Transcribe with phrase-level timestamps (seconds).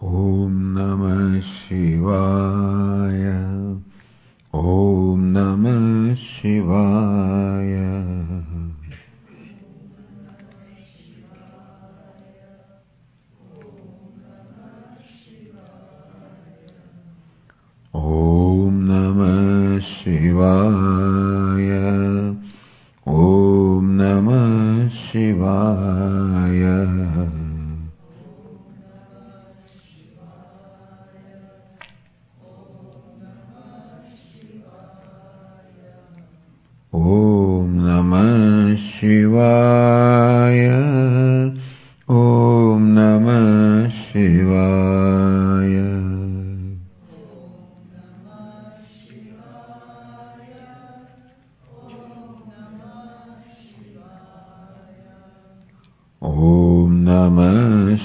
[0.00, 2.20] ॐ नमः शिवा
[57.10, 57.98] 阿弥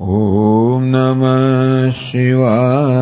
[0.00, 3.01] ॐ नमः शिवाय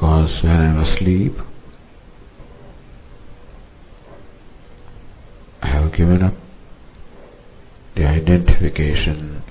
[0.00, 1.34] Because when I'm asleep,
[5.60, 6.32] I have given up
[7.96, 9.42] the identification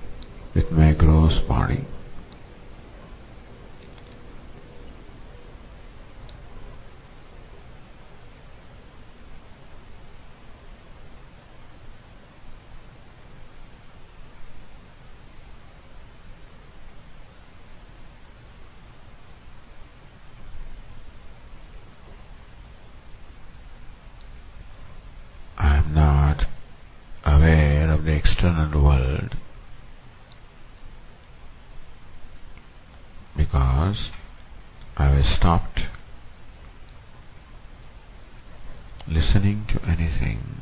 [0.56, 1.86] with my gross body.
[25.62, 26.46] I am not
[27.25, 29.36] aware of the external world
[33.89, 35.81] I was stopped
[39.07, 40.59] listening to anything.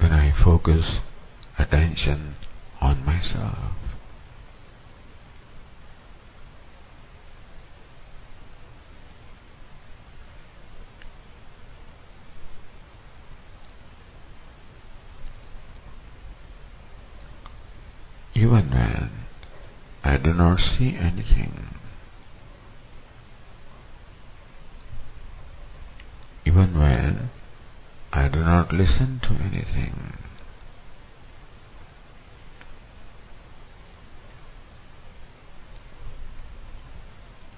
[0.00, 1.00] when I focus
[1.58, 2.34] attention
[2.80, 3.74] on myself.
[18.40, 19.10] Even when
[20.02, 21.68] I do not see anything,
[26.46, 27.28] even when
[28.14, 30.14] I do not listen to anything.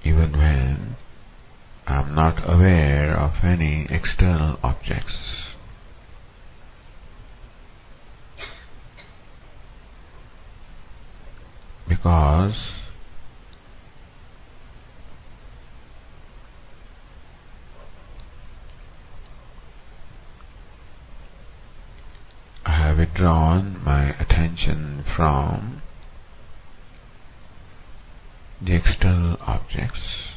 [0.02, 0.96] Even when
[1.86, 5.51] I am not aware of any external objects.
[12.42, 12.62] Because
[22.64, 25.82] I have withdrawn my attention from
[28.60, 30.31] the external objects.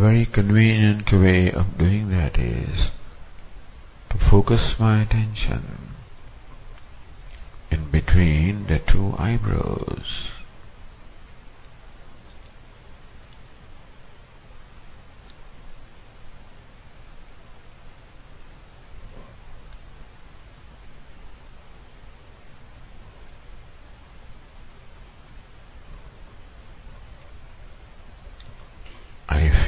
[0.00, 2.88] Very convenient way of doing that is
[4.08, 5.94] to focus my attention
[7.70, 10.39] in between the two eyebrows.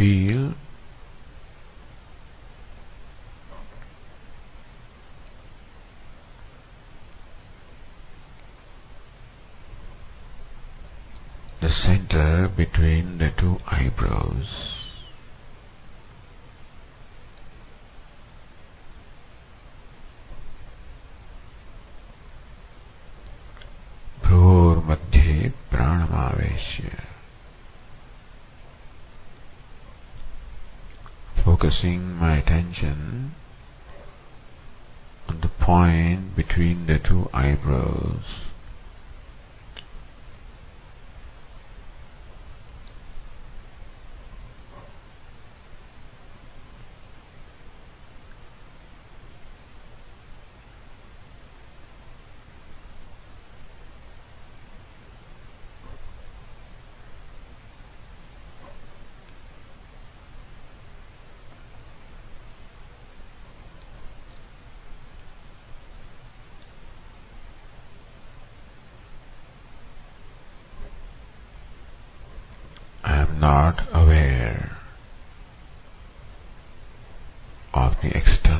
[0.03, 0.55] Feel
[11.61, 14.82] the center between the two eyebrows.
[31.73, 33.35] Focusing my attention
[35.29, 38.43] on the point between the two eyebrows.
[73.05, 74.71] I am not aware
[77.75, 78.52] of the external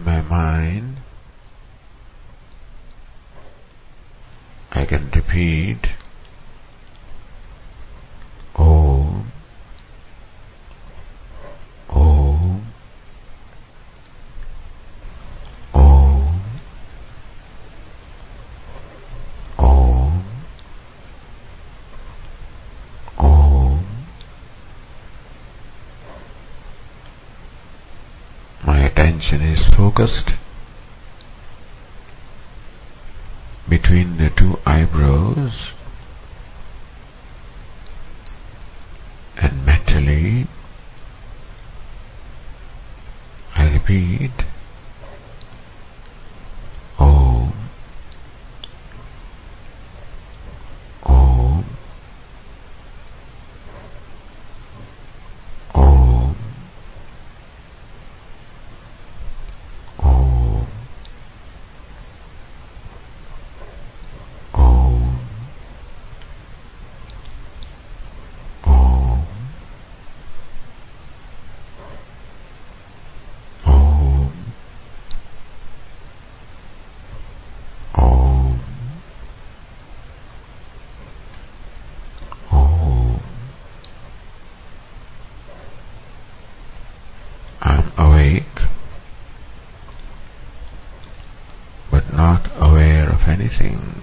[0.00, 0.96] in my mind.
[4.72, 5.88] I can repeat
[30.00, 30.30] focused
[33.68, 35.68] between the two eyebrows
[93.52, 94.02] everything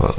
[0.00, 0.16] But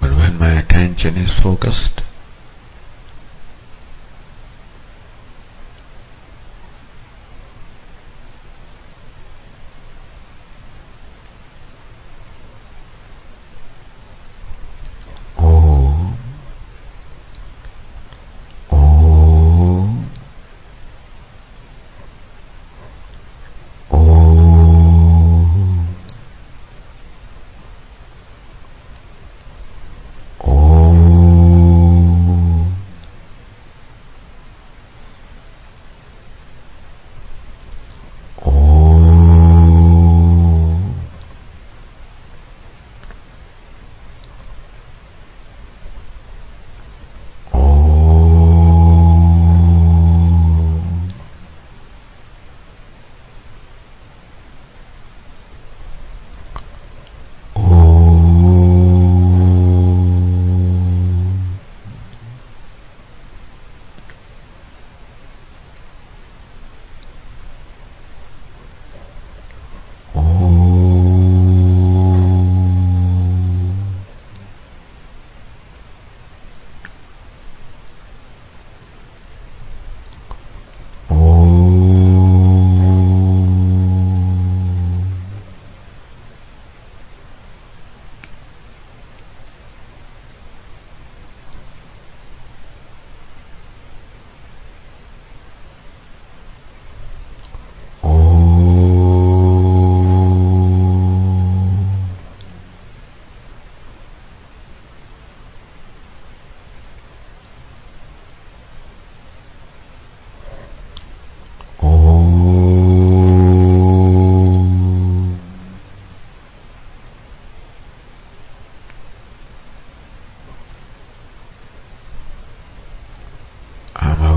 [0.00, 2.02] when my attention is focused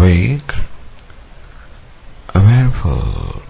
[0.04, 0.52] awake,
[2.36, 3.42] awareful.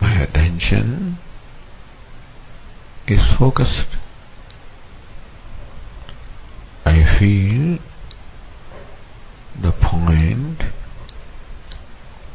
[0.00, 1.18] My attention
[3.06, 3.96] is focused.
[6.84, 7.78] I feel
[9.62, 10.62] the point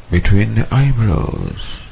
[0.09, 1.90] between the eyebrows.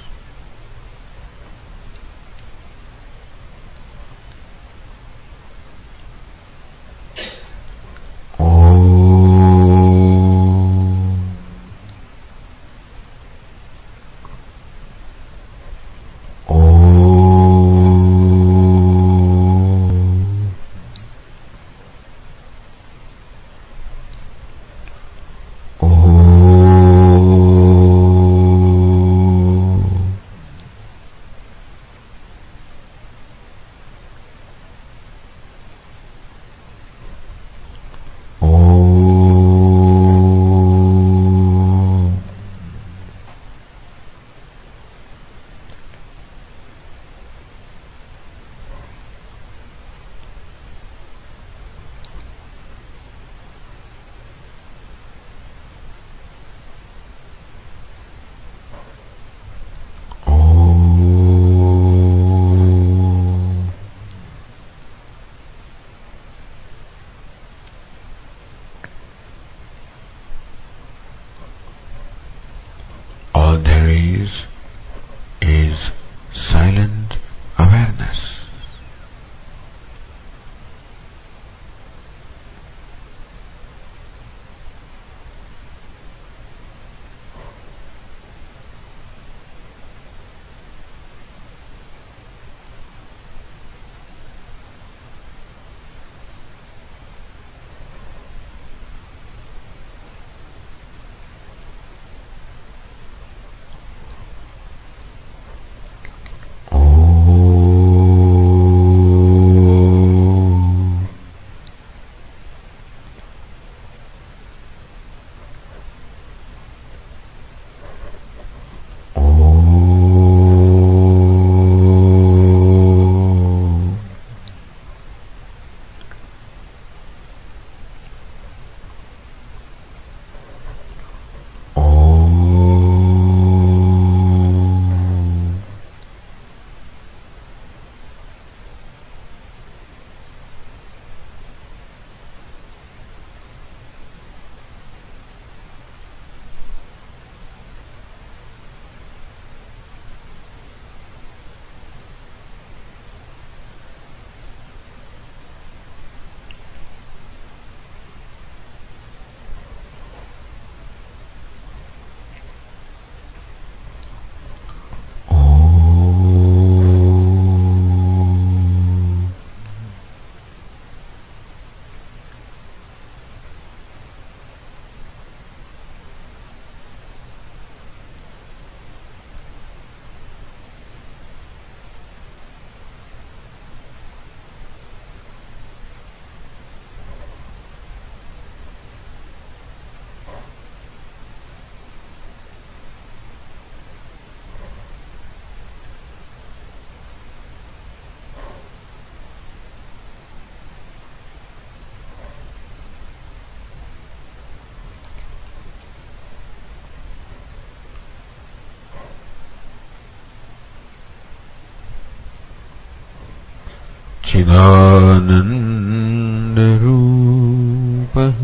[216.99, 218.37] चिदानन्दरूपः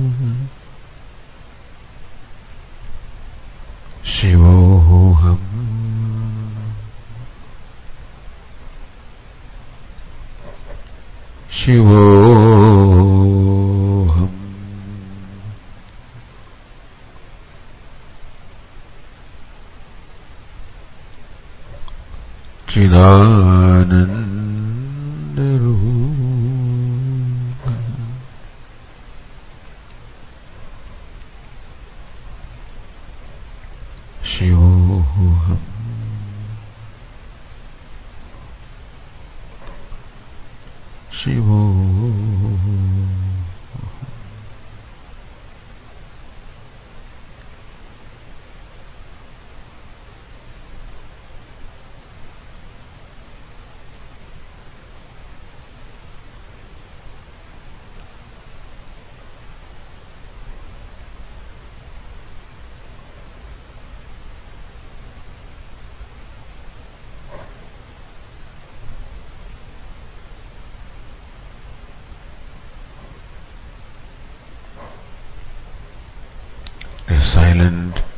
[4.13, 5.43] शिवोऽहम्
[12.95, 14.33] शिवोऽहम्
[22.69, 24.24] Chidanand
[77.33, 78.14] silent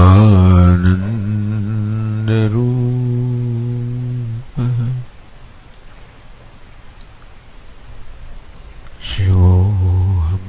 [9.08, 10.46] शिवोऽहम्।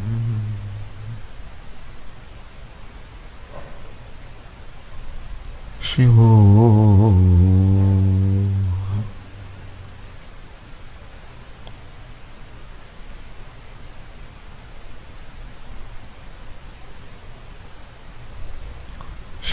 [5.90, 6.32] शिवो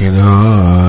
[0.05, 0.84] Shiva.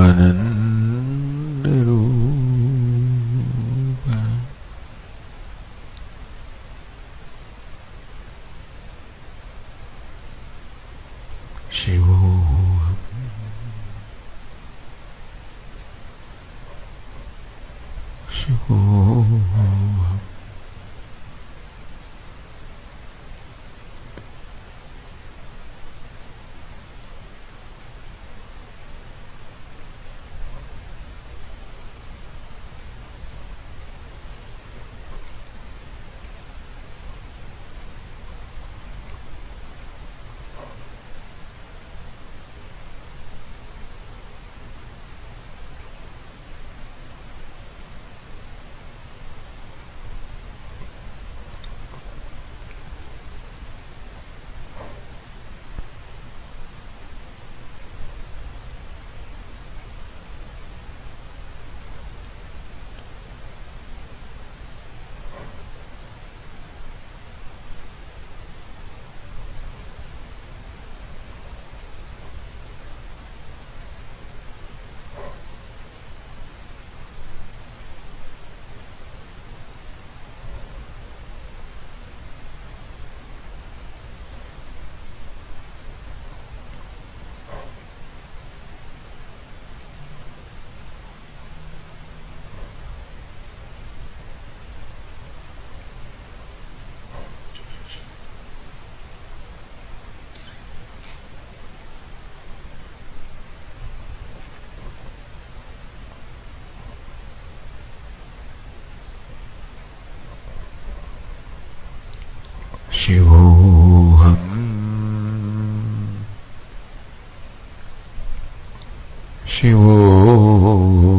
[113.05, 114.37] शिवोऽहम्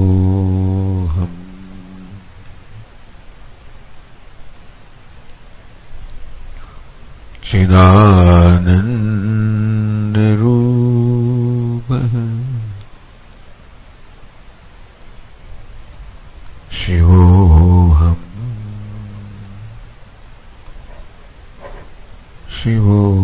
[0.01, 1.29] शिवोऽहम्
[10.81, 12.13] चिदानन्दरूपः
[16.79, 17.74] शिवोऽहम्
[22.66, 23.15] نحسبه